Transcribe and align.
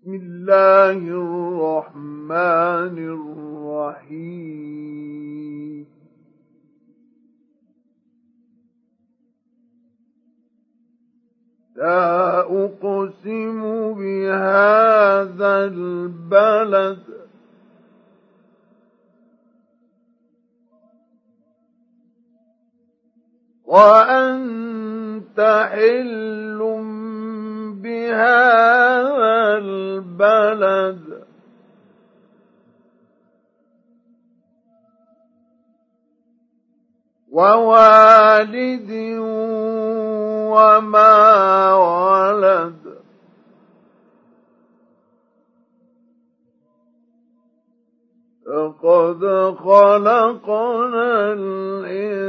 بسم 0.00 0.14
الله 0.14 0.96
الرحمن 0.96 2.96
الرحيم. 3.98 5.86
لا 11.76 12.40
أقسم 12.40 13.60
بهذا 13.94 15.64
البلد. 15.64 17.02
وأنت 23.64 25.40
حل 25.72 26.29
البلد. 30.22 31.24
ووالد 37.30 38.90
وما 40.50 41.74
ولد. 41.74 43.00
لقد 48.46 49.22
خلقنا 49.58 51.32
الإنسان 51.32 52.20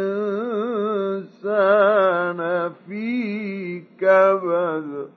في 2.88 3.80
كبد. 4.00 5.10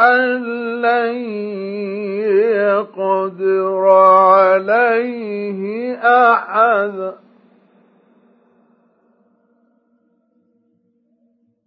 أن 0.00 0.42
لن 0.82 1.14
يقدر 2.50 3.88
عليه 3.90 5.94
أحد؟ 6.32 7.14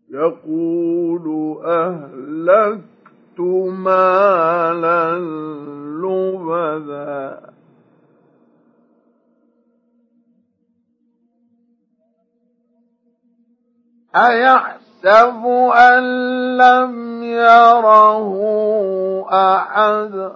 يقول 0.09 1.57
أهلكت 1.65 3.39
مالا 3.69 5.19
لبدا. 6.01 7.47
أيحسب 14.15 14.86
أن 15.05 16.03
لم 16.57 17.23
يره 17.23 18.35
أحد. 19.31 20.31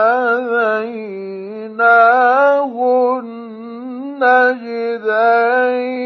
النجدين 4.24 6.04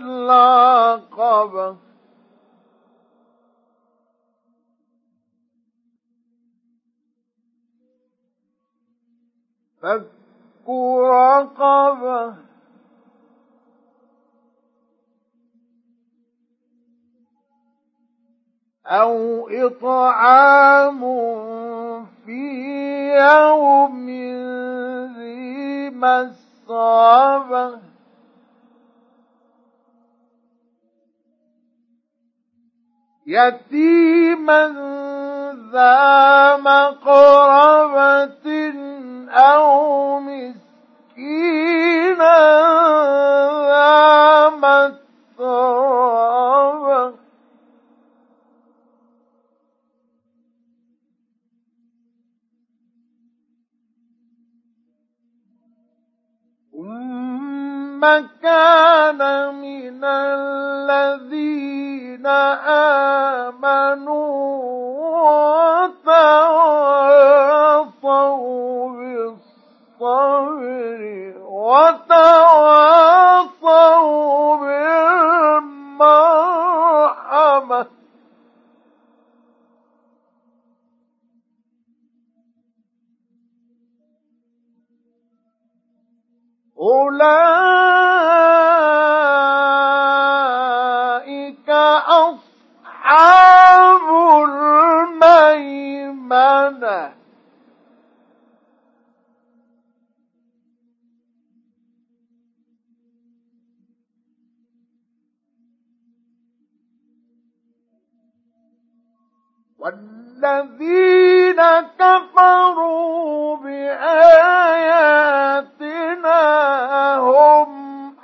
العقبة 0.00 1.76
فك 9.82 10.06
رقبة. 10.68 12.34
أو 18.86 19.48
إطعام 19.48 21.00
في 22.26 22.42
يوم 23.14 24.10
ذي 25.16 25.90
مسغبة 25.90 27.89
يتيما 33.30 34.62
ذا 35.72 36.56
مقربة 36.56 38.46
أو 39.30 40.20
مسكينا 40.20 40.60
ذا 43.70 44.48
متربة 44.50 46.00
ثم 56.72 58.02
كان 58.42 59.20
من 59.54 60.04
الذين 62.20 62.26
آمنوا 63.56 64.20
وتواصوا 66.00 66.40
بالصبر 69.98 71.00
وتواصوا 71.60 72.56
بالمرحمة. 75.96 76.20
أولئك 86.80 87.79
والذين 109.80 111.60
كفروا 111.98 113.56
بآياتنا 113.56 114.40
هم 117.16 117.70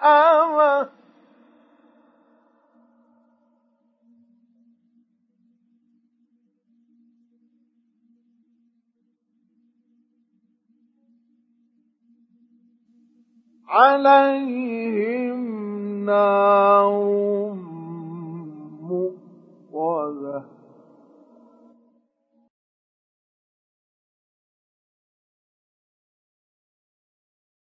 المشأمة. 0.02 0.92
عليهم 13.72 15.31
نار 16.06 17.70